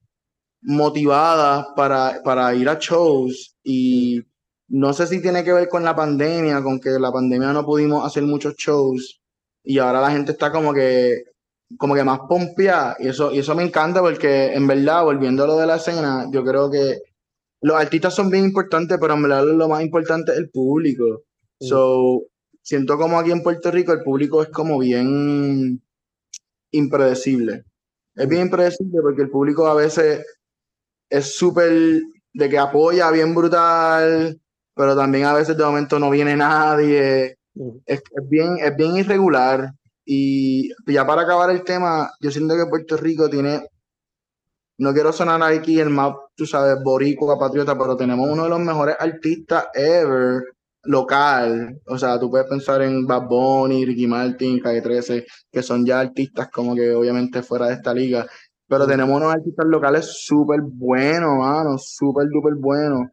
[0.63, 4.23] motivadas para, para ir a shows y
[4.69, 8.05] no sé si tiene que ver con la pandemia, con que la pandemia no pudimos
[8.05, 9.21] hacer muchos shows
[9.63, 11.25] y ahora la gente está como que
[11.79, 15.47] como que más pompeada y eso, y eso me encanta porque en verdad, volviendo a
[15.47, 16.99] lo de la escena, yo creo que
[17.61, 21.23] los artistas son bien importantes, pero en verdad lo más importante es el público.
[21.61, 22.23] So,
[22.63, 25.81] siento como aquí en Puerto Rico el público es como bien
[26.73, 27.65] impredecible.
[28.15, 30.25] Es bien impredecible porque el público a veces
[31.09, 32.03] es súper
[32.33, 34.41] de que apoya bien brutal,
[34.75, 37.37] pero también a veces de momento no viene nadie.
[37.87, 39.73] Es, es, bien, es bien irregular.
[40.05, 43.69] Y ya para acabar el tema, yo siento que Puerto Rico tiene,
[44.79, 48.61] no quiero sonar aquí el más, tú sabes, boricua, patriota, pero tenemos uno de los
[48.61, 50.43] mejores artistas ever
[50.85, 51.81] local.
[51.87, 56.01] O sea, tú puedes pensar en Bad Bunny, Ricky Martin, Calle 13, que son ya
[56.01, 58.27] artistas como que obviamente fuera de esta liga.
[58.69, 63.09] Pero tenemos unos artistas locales súper buenos, mano, súper, súper buenos.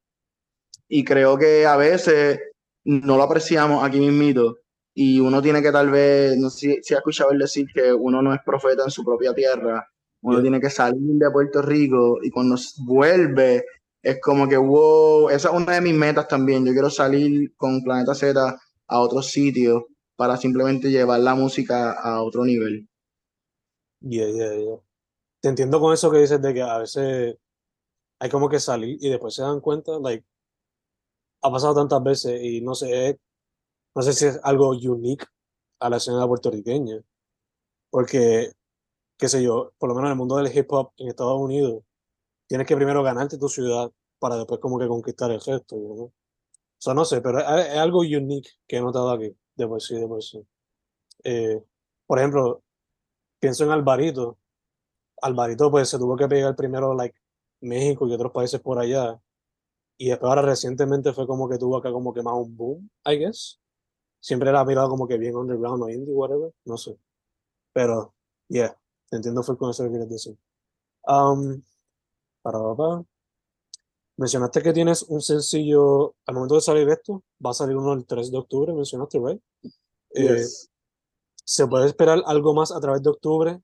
[0.88, 2.39] Y creo que a veces
[2.86, 4.58] no lo apreciamos aquí mismito.
[4.93, 8.21] Y uno tiene que tal vez, no sé si, ha escuchado él decir que uno
[8.21, 9.88] no es profeta en su propia tierra.
[10.21, 13.63] Uno tiene que salir de Puerto Rico y cuando vuelve
[14.04, 16.66] es como que, wow, esa es una de mis metas también.
[16.66, 19.84] Yo quiero salir con Planeta Z a otros sitios
[20.16, 22.88] para simplemente llevar la música a otro nivel.
[24.02, 24.78] Yeah, yeah, yeah.
[25.42, 27.38] Te entiendo con eso que dices de que a veces
[28.20, 30.26] hay como que salir y después se dan cuenta, like,
[31.42, 33.20] ha pasado tantas veces y no sé,
[33.96, 35.26] no sé si es algo unique
[35.80, 37.02] a la escena puertorriqueña,
[37.92, 38.52] porque,
[39.18, 41.84] qué sé yo, por lo menos en el mundo del hip hop en Estados Unidos,
[42.48, 46.04] tienes que primero ganarte tu ciudad para después como que conquistar el gesto, ¿no?
[46.04, 46.14] O
[46.80, 50.08] sea, no sé, pero es, algo unique que he notado aquí, de por sí, de
[50.08, 50.46] por sí.
[51.24, 51.62] Eh,
[52.06, 52.64] por ejemplo,
[53.40, 54.38] pienso en Alvarito.
[55.22, 57.18] Alvarito pues se tuvo que pegar primero like
[57.62, 59.20] México y otros países por allá.
[59.98, 63.18] Y después ahora recientemente fue como que tuvo acá como que más un boom, I
[63.18, 63.60] guess.
[64.20, 66.98] Siempre era mirado como que bien underground o indie, whatever, no sé.
[67.74, 68.16] Pero,
[68.50, 68.78] yeah,
[69.12, 70.38] entiendo fue con eso que quieres decir.
[71.08, 71.64] Um,
[72.48, 73.04] para papá.
[74.16, 78.06] Mencionaste que tienes un sencillo, al momento de salir esto, va a salir uno el
[78.06, 79.42] 3 de octubre, mencionaste, ¿right?
[80.16, 80.46] Eh,
[81.44, 83.60] ¿Se puede esperar algo más a través de octubre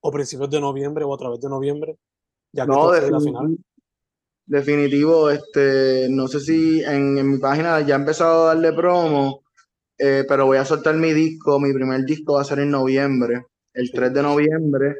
[0.00, 1.98] o principios de noviembre o a través de noviembre?
[2.52, 3.58] Ya que no, la final.
[4.46, 9.42] definitivo, este, no sé si en, mi página ya he empezado a darle promo,
[9.98, 13.44] eh, pero voy a soltar mi disco, mi primer disco va a ser en noviembre,
[13.74, 14.96] el 3 de noviembre,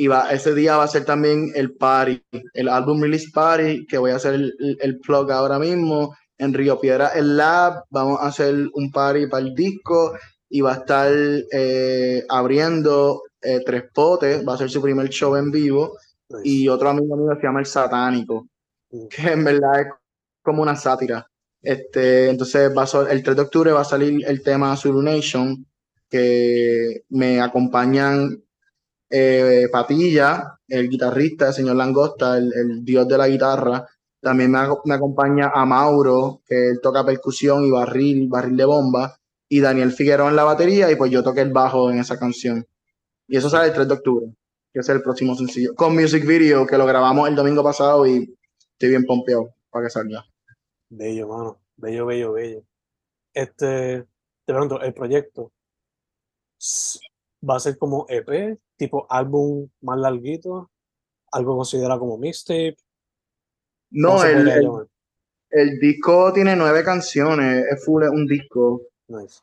[0.00, 2.22] y va, ese día va a ser también el party,
[2.54, 6.16] el álbum release party, que voy a hacer el, el, plug ahora mismo.
[6.38, 10.14] En Río Piedra, el Lab, vamos a hacer un party para el disco
[10.48, 11.12] y va a estar
[11.52, 15.98] eh, abriendo eh, Tres Potes, va a ser su primer show en vivo.
[16.44, 18.46] Y otro amigo mío se llama El Satánico,
[18.90, 19.06] mm.
[19.08, 19.86] que en verdad es
[20.42, 21.26] como una sátira.
[21.60, 25.66] Este, entonces va a, el 3 de octubre va a salir el tema Zulu Nation,
[26.08, 28.42] que me acompañan
[29.10, 33.86] eh, Patilla, el guitarrista, el señor Langosta, el, dios de la guitarra.
[34.20, 39.16] También me, acompaña a Mauro, que él toca percusión y barril, barril de bomba.
[39.48, 42.64] Y Daniel Figueroa en la batería, y pues yo toqué el bajo en esa canción.
[43.26, 44.26] Y eso sale el 3 de octubre,
[44.72, 45.74] que es el próximo sencillo.
[45.74, 48.32] Con music video, que lo grabamos el domingo pasado y
[48.72, 50.24] estoy bien pompeado para que salga.
[50.88, 51.60] Bello, mano.
[51.76, 52.62] Bello, bello, bello.
[53.32, 54.04] Este,
[54.44, 55.52] te pregunto, el proyecto
[57.48, 60.70] va a ser como EP, tipo álbum más larguito,
[61.32, 62.78] algo considerado como mixtape.
[63.90, 64.48] No, el,
[65.50, 68.82] el, disco tiene nueve canciones, es full, es un disco.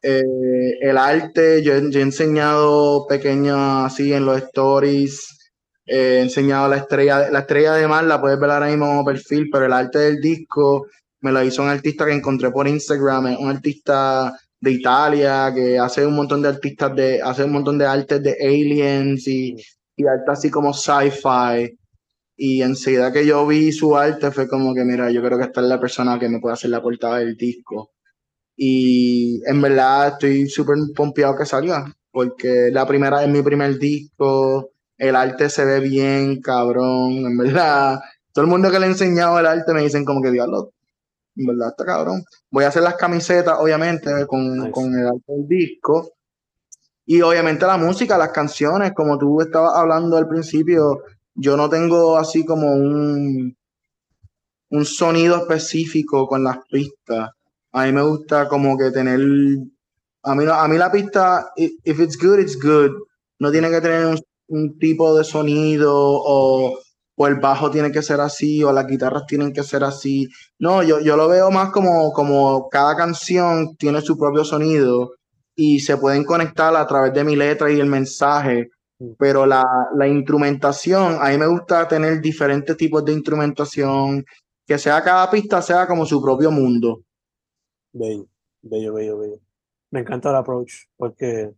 [0.02, 5.52] Eh, el arte, yo, he enseñado pequeño así en los stories,
[5.86, 9.50] he enseñado la estrella, la estrella de mar, la puedes ver ahora mismo como perfil,
[9.52, 10.88] pero el arte del disco
[11.20, 16.06] me lo hizo un artista que encontré por Instagram, un artista de Italia, que hace
[16.06, 19.56] un montón de artistas de, hace un montón de artes de aliens y,
[19.96, 21.78] y arte así como sci-fi.
[22.38, 25.62] Y enseguida que yo vi su arte fue como que, mira, yo creo que esta
[25.62, 27.92] es la persona que me puede hacer la portada del disco.
[28.56, 34.72] Y en verdad estoy súper pompeado que salga, porque la primera es mi primer disco,
[34.98, 38.00] el arte se ve bien, cabrón, en verdad.
[38.34, 40.72] Todo el mundo que le he enseñado el arte me dicen como que, diablo,
[41.46, 42.24] verdad está cabrón.
[42.50, 46.14] Voy a hacer las camisetas, obviamente, con, con el, el disco.
[47.06, 51.04] Y obviamente la música, las canciones, como tú estabas hablando al principio,
[51.36, 53.56] yo no tengo así como un,
[54.70, 57.30] un sonido específico con las pistas.
[57.72, 59.20] A mí me gusta como que tener...
[60.24, 62.92] A mí, a mí la pista, if it's good, it's good.
[63.40, 66.78] No tiene que tener un, un tipo de sonido o
[67.18, 70.28] o el bajo tiene que ser así, o las guitarras tienen que ser así.
[70.60, 75.14] No, yo, yo lo veo más como, como cada canción tiene su propio sonido
[75.56, 79.12] y se pueden conectar a través de mi letra y el mensaje, Mm.
[79.18, 79.64] pero la,
[79.96, 84.26] la instrumentación, a mí me gusta tener diferentes tipos de instrumentación,
[84.66, 87.02] que sea cada pista sea como su propio mundo.
[87.94, 88.28] Bello,
[88.62, 89.40] bello, bello, bello.
[89.92, 91.54] Me encanta el approach porque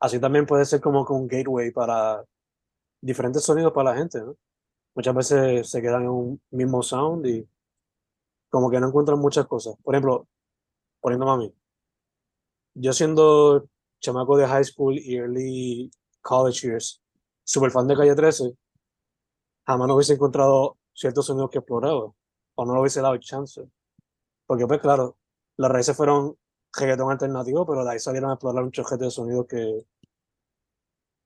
[0.00, 2.22] así también puede ser como un gateway para
[3.00, 4.36] diferentes sonidos para la gente, ¿no?
[4.94, 7.48] Muchas veces se quedan en un mismo sound y
[8.48, 9.76] como que no encuentran muchas cosas.
[9.82, 10.28] Por ejemplo,
[11.00, 11.54] poniéndome a mí,
[12.74, 13.68] yo siendo
[14.00, 15.90] chamaco de high school y early
[16.22, 17.02] college years,
[17.44, 18.56] super fan de Calle 13,
[19.66, 22.12] jamás no hubiese encontrado ciertos sonidos que exploraba
[22.54, 23.62] o no le hubiese dado chance.
[24.46, 25.16] Porque pues claro,
[25.56, 26.36] las raíces fueron
[26.72, 29.84] reggaetón alternativo, pero de ahí salieron a explorar un chojete de sonidos que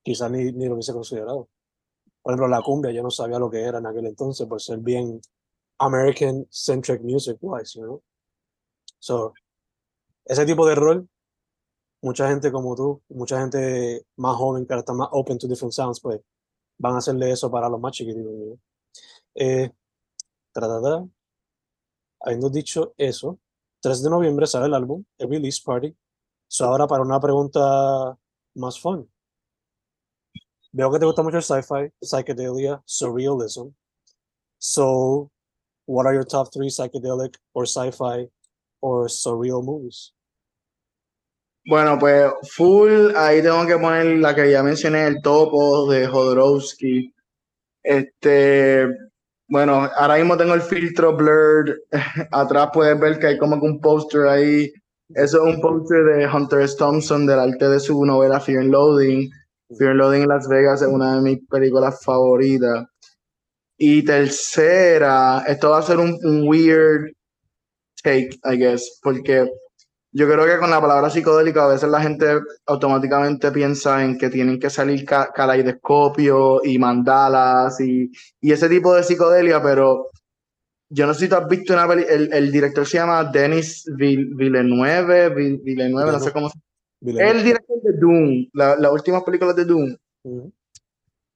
[0.03, 1.48] quizás ni, ni lo hubiese considerado.
[2.25, 4.79] Por ejemplo, la cumbia, yo no sabía lo que era en aquel entonces por ser
[4.79, 5.21] bien
[5.79, 8.03] American-centric music-wise, you know?
[8.99, 9.35] So,
[10.25, 11.07] ese tipo de rol,
[12.01, 16.01] mucha gente como tú, mucha gente más joven que está más open to different sounds,
[16.01, 16.19] pues
[16.79, 18.33] van a hacerle eso para los más chiquititos.
[18.33, 18.59] know?
[19.35, 19.71] Eh.
[22.21, 23.39] Habiendo dicho eso,
[23.81, 25.95] 3 de noviembre sale el álbum, el release party.
[26.49, 28.17] So ahora para una pregunta
[28.55, 29.11] más fun.
[30.77, 33.73] Veo que te gusta mucho el sci-fi, psychedelia, surrealism.
[34.59, 35.31] So,
[35.87, 38.27] what are your top three psychedelic or sci-fi
[38.81, 40.13] or surreal movies?
[41.65, 47.15] Bueno, pues full, ahí tengo que poner la que ya mencioné, el topo de Jodorowsky.
[47.85, 48.89] Este,
[49.47, 51.77] bueno, ahora mismo tengo el filtro blurred.
[52.33, 54.73] Atrás puedes ver que hay como que un póster ahí.
[55.11, 56.77] Eso es un póster de Hunter S.
[56.77, 59.31] Thompson del arte de su novela Fear and Loathing.
[59.77, 62.87] Fear and Loathing en Las Vegas es una de mis películas favoritas.
[63.77, 67.13] Y tercera, esto va a ser un, un weird
[68.03, 69.51] take, I guess, porque
[70.17, 74.31] yo creo que con la palabra psicodélico a veces la gente automáticamente piensa en que
[74.31, 75.33] tienen que salir ca
[76.63, 80.11] y mandalas y, y, ese tipo de psicodelia, pero
[80.89, 83.85] yo no sé si tú has visto una peli el, el, director se llama Denis
[83.97, 86.74] Villeneuve, Villeneuve, no sé cómo se llama.
[87.05, 89.97] El director de Doom, las la últimas películas de Doom.
[90.23, 90.53] Uh -huh.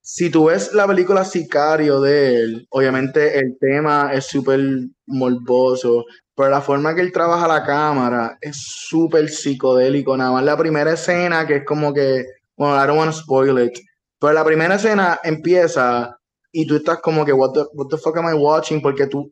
[0.01, 4.59] Si tú ves la película Sicario de él, obviamente el tema es súper
[5.05, 6.05] morboso,
[6.35, 10.17] pero la forma que él trabaja la cámara es súper psicodélico.
[10.17, 12.25] Nada más la primera escena, que es como que,
[12.57, 13.77] bueno, I don't want to spoil it,
[14.19, 16.17] pero la primera escena empieza
[16.51, 18.81] y tú estás como que, what the, what the fuck am I watching?
[18.81, 19.31] Porque tú,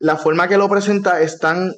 [0.00, 1.72] la forma que lo presenta es tan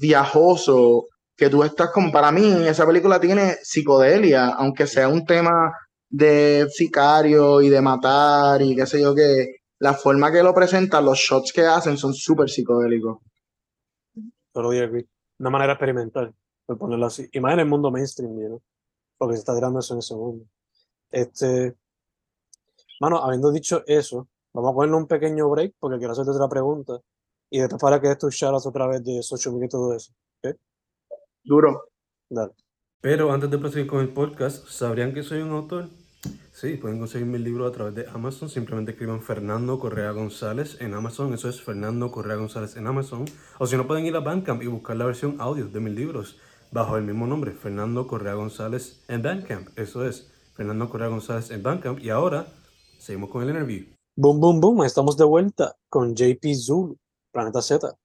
[0.00, 5.72] viajoso que tú estás como, para mí, esa película tiene psicodelia, aunque sea un tema
[6.08, 11.00] de sicario y de matar y qué sé yo qué, la forma que lo presenta,
[11.00, 13.18] los shots que hacen son súper psicodélicos.
[14.54, 15.06] Agree.
[15.38, 17.28] Una manera experimental, por ponerlo así.
[17.30, 18.62] Y más en el mundo mainstream, ¿no?
[19.18, 20.46] Porque se está tirando eso en ese mundo.
[21.10, 21.76] Este,
[23.00, 26.98] mano, habiendo dicho eso, vamos a ponerle un pequeño break porque quiero hacerte otra pregunta.
[27.50, 30.12] Y después para que des tus shoutouts otra vez de social media y todo eso.
[30.42, 30.56] ¿Ok?
[31.46, 31.90] Duro.
[32.28, 32.52] Dale.
[33.00, 35.88] Pero antes de proseguir con el podcast, ¿sabrían que soy un autor?
[36.50, 38.48] Sí, pueden conseguir mi libro a través de Amazon.
[38.48, 41.32] Simplemente escriban Fernando Correa González en Amazon.
[41.34, 43.26] Eso es Fernando Correa González en Amazon.
[43.60, 46.36] O si no, pueden ir a Bandcamp y buscar la versión audio de mis libros
[46.72, 49.68] bajo el mismo nombre, Fernando Correa González en Bandcamp.
[49.78, 52.00] Eso es Fernando Correa González en Bandcamp.
[52.00, 52.48] Y ahora,
[52.98, 53.84] seguimos con el interview.
[54.16, 54.82] Boom, boom, boom.
[54.82, 56.98] Estamos de vuelta con JP Zulu,
[57.30, 57.96] Planeta Z.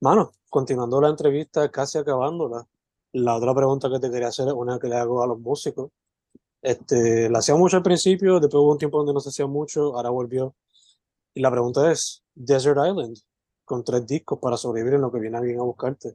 [0.00, 2.66] Mano, continuando la entrevista, casi acabándola.
[3.12, 5.90] La otra pregunta que te quería hacer es una que le hago a los músicos.
[6.62, 9.96] Este, la hacía mucho al principio, después hubo un tiempo donde no se hacía mucho,
[9.96, 10.54] ahora volvió.
[11.34, 13.18] Y la pregunta es, Desert Island,
[13.64, 16.14] con tres discos para sobrevivir en lo que viene alguien a buscarte.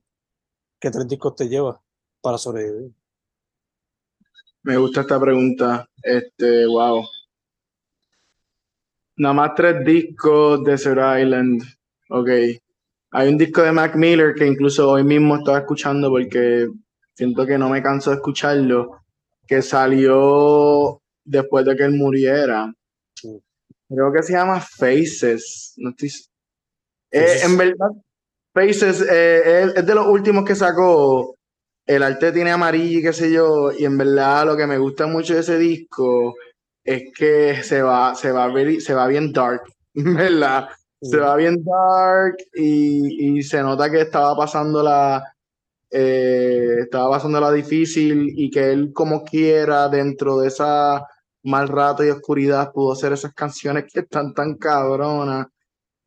[0.79, 1.77] ¿Qué tres discos te llevas
[2.21, 2.91] para sobrevivir?
[4.63, 5.89] Me gusta esta pregunta.
[6.01, 7.03] Este, wow.
[9.17, 11.61] Nada más tres discos de Desert Island.
[12.09, 12.29] Ok.
[13.11, 16.69] Hay un disco de Mac Miller que incluso hoy mismo estaba escuchando porque
[17.17, 19.01] siento que no me canso de escucharlo
[19.47, 22.71] que salió después de que él muriera.
[23.89, 25.73] Creo que se llama Faces.
[25.77, 26.09] No estoy...
[27.11, 27.89] eh, en verdad,
[28.53, 31.35] Faces eh, es, de los últimos que sacó.
[31.87, 33.71] El arte tiene amarillo y qué sé yo.
[33.71, 36.35] Y en verdad lo que me gusta mucho de ese disco
[36.83, 39.63] es que se va, se va, se va bien dark.
[39.95, 40.67] ¿Verdad?
[41.01, 45.23] Se va bien dark y, y se nota que estaba pasando la,
[45.91, 51.05] eh, estaba pasándola difícil y que él como quiera dentro de esa
[51.43, 55.47] mal rato y oscuridad pudo hacer esas canciones que están tan cabronas.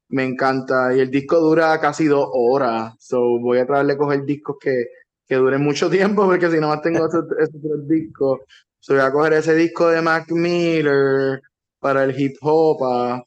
[0.08, 0.94] Me encanta.
[0.94, 2.94] Y el disco dura casi dos horas.
[3.00, 4.86] So voy a tratarle a coger discos que,
[5.26, 8.40] que duren mucho tiempo, porque si no más tengo esos, esos tres discos.
[8.80, 11.40] So voy a coger ese disco de Mac Miller
[11.80, 12.78] para el hip hop.
[12.84, 13.22] ah.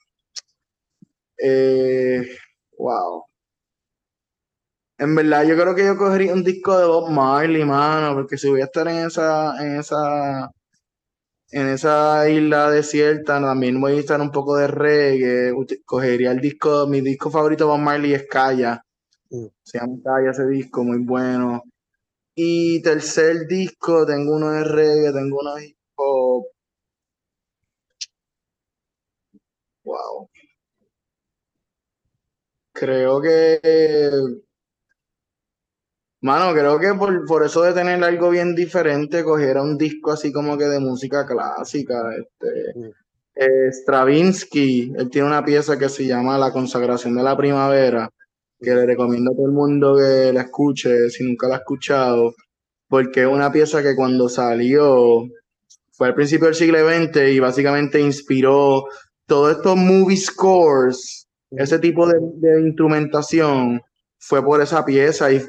[1.38, 2.24] Eh,
[2.78, 3.26] wow.
[5.04, 8.50] En verdad, yo creo que yo cogería un disco de Bob Marley, mano, porque si
[8.50, 10.50] voy a estar en esa, en esa,
[11.52, 15.54] en esa isla desierta, también voy a estar un poco de reggae.
[15.84, 18.82] Cogería el disco, mi disco favorito de Bob Marley es Calla.
[19.30, 19.48] Mm.
[19.64, 21.64] Se llama Calla ese disco, muy bueno.
[22.36, 26.46] Y tercer disco, tengo uno de reggae, tengo uno de hip hop.
[29.84, 30.30] Wow.
[32.74, 33.60] Creo que,
[36.24, 40.32] mano, creo que por, por eso de tener algo bien diferente, cogiera un disco así
[40.32, 41.96] como que de música clásica.
[42.18, 42.92] Este, Mm.
[43.36, 48.10] eh, Stravinsky, él tiene una pieza que se llama La consagración de la primavera,
[48.60, 52.34] que le recomiendo a todo el mundo que la escuche, si nunca la ha escuchado,
[52.88, 55.24] porque es una pieza que cuando salió
[55.92, 58.86] fue al principio del siglo XX y básicamente inspiró
[59.28, 63.82] todos estos movie scores, ese tipo de, de instrumentación
[64.26, 65.40] fue por esa pieza y,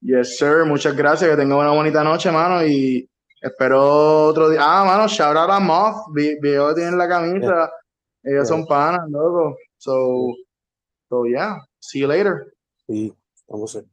[0.00, 0.64] Yes, sir.
[0.66, 1.28] Muchas gracias.
[1.30, 2.64] Que tenga una bonita noche, mano.
[2.64, 3.08] Y
[3.42, 4.60] espero otro día.
[4.62, 6.06] Ah, mano, shout out a Moth.
[6.14, 7.70] Veo que tienen la camisa.
[8.24, 8.44] Ellos Yeah.
[8.46, 9.56] son panas, loco.
[9.78, 10.34] So,
[11.08, 11.58] so yeah.
[11.80, 12.54] See you later.
[12.88, 13.12] Y
[13.48, 13.88] vamos a ver.